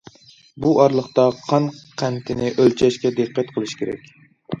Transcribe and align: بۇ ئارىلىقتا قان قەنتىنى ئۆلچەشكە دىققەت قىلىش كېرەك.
بۇ 0.63 0.69
ئارىلىقتا 0.83 1.25
قان 1.49 1.67
قەنتىنى 2.03 2.49
ئۆلچەشكە 2.63 3.13
دىققەت 3.21 3.53
قىلىش 3.59 3.77
كېرەك. 3.83 4.09